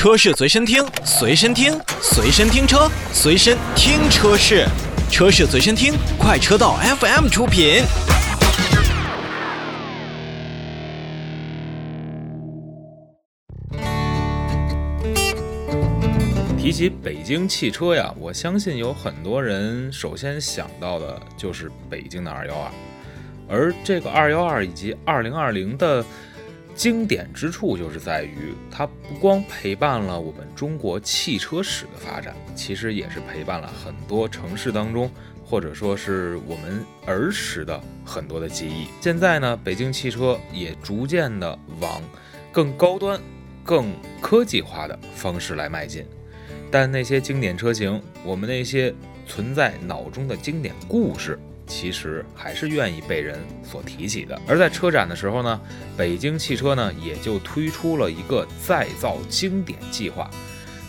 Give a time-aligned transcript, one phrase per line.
[0.00, 4.64] 车市随身听，随身听，随身听车，随身听车市，
[5.10, 7.82] 车市随身听，快车道 FM 出品。
[16.56, 22.46] 提起北京汽车呀，我相信有很多人首先想到的就是北京的212，
[23.46, 26.02] 而这个212以及2020的。
[26.74, 35.10] 经典之处就是在于，它不光陪伴了我们中国汽车史的发展，其实也是陪伴了很多城市当中，
[35.44, 38.86] 或者说是我们儿时的很多的记忆。
[39.00, 42.00] 现在呢，北京汽车也逐渐的往
[42.50, 43.20] 更高端、
[43.62, 46.06] 更科技化的方式来迈进。
[46.70, 48.94] 但那些经典车型，我们那些
[49.26, 51.38] 存在脑中的经典故事。
[51.70, 54.38] 其实还是愿意被人所提起的。
[54.46, 55.58] 而在车展的时候呢，
[55.96, 60.28] 北京汽车呢也就推出了一个再造经典计划。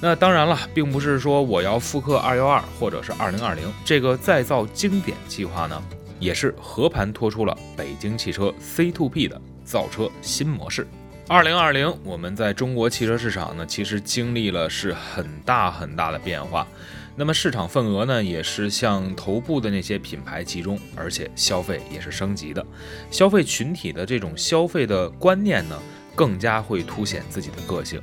[0.00, 5.80] 那当然了，并不是说我要复刻二幺二或者是二零二零这个再造经典计划呢，
[6.18, 10.86] 也是和盘托出了北京汽车 C to P 的造车新模式。
[11.28, 16.66] 二零二零，我们在中国汽车市场呢，其实经历了是很大很大的变化。
[17.16, 22.64] 那么市场份额呢，也是向头部的那些品牌集中，而且消费也是升级的，
[23.10, 25.78] 消费群体的这种消费的观念呢，
[26.14, 28.00] 更加会凸显自己的个性，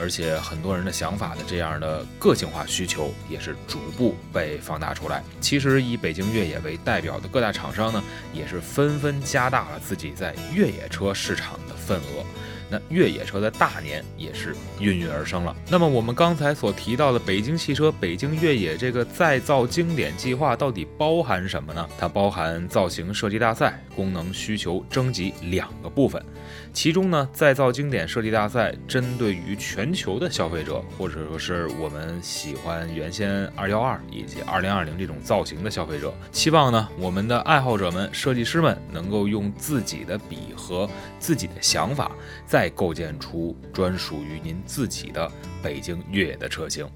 [0.00, 5.22] 而且很多人的想法的这样的个性化需求也是逐步被放大出来。
[5.40, 12.24] 其实以北京越野为代表的各大厂商呢，也是纷纷加大了自己在越野车市场的份额。
[12.70, 15.54] 那越野车的大年也是孕育而生了。
[15.68, 21.88] 那么我们刚才所提到的北京汽车北京越野这个再造经典计划到底包含什么呢？
[21.98, 26.24] 它包含造型设计大赛、功能需求征集两个部分。
[26.72, 40.88] 其中呢，再造经典设计大赛针对于全球的消费者，或者说是我们喜欢原先二幺二以及二零二零这种造型的消费者，期望呢我们的爱好者们、设计师们能够用自己的笔和
[41.20, 42.10] 自己的想法。
[42.54, 45.28] 再构建出专属于您自己的
[45.60, 46.88] 北京越野的车型，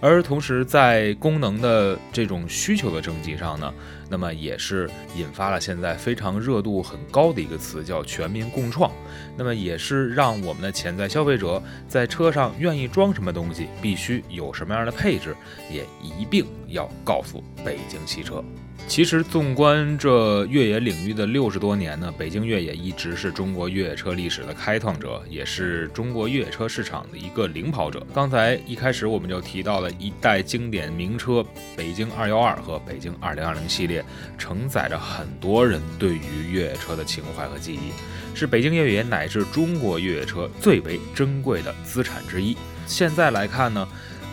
[0.00, 3.72] 而同时在功能的这种需求的征集上呢，
[4.08, 8.90] 那么也是引发了现在非常热度很高的一个词，叫全民共创。
[9.36, 15.34] 那么也是让我们的潜在消费者在车上愿意装什么东西，必须有什么样的配置，
[15.70, 18.44] 也一并要告诉北京汽车。
[18.88, 28.04] 其实，纵观这越野领域的六十多年呢，北京越野一直是中国越野车历史的开创者，也是中国越野车市场的一个领跑者。
[28.12, 31.44] 刚才一开始我们就提到了一代经典名车
[31.76, 34.04] 北京二幺二和北京二零二零系列，
[34.36, 37.92] 承载着很多人对于越野车的情怀和记忆，
[38.34, 42.56] 是北京越野乃至中国越野车最为珍贵的资产之一。
[42.86, 43.86] 现在来看呢。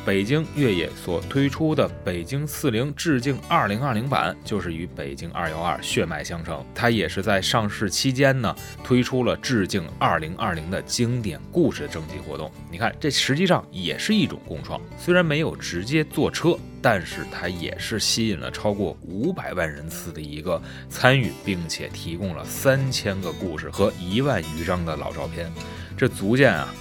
[0.09, 6.65] 北京越野所推出的北京四零致敬二零二零版，就是与北京二幺二血脉相承。
[6.73, 12.51] 它也是在上市期间呢，推出了致敬二零二零的经典故事征集活动。
[12.71, 20.59] 你看，这实际上也是一种共创，虽然没有直接坐车，但是它也是吸引了超过五百万人次的一个
[20.89, 25.51] 参与，并且提供了三千个故事和一万余张的老照片，
[25.95, 26.73] 这足见啊。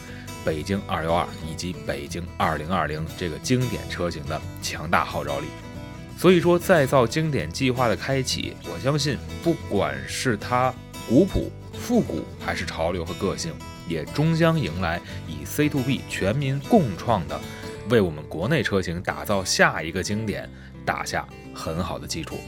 [0.49, 5.47] 北京二幺二以及北京二零二零这个经典车型的强大号召力，
[6.17, 10.73] 所以说再造经典计划的开启，我相信不管是它
[11.07, 13.53] 古朴复古，还是潮流和个性，
[13.87, 17.39] 也终将迎来以 C to B 全民共创的，
[17.91, 20.49] 为我们国内车型打造下一个经典
[20.83, 22.39] 打下很好的基础。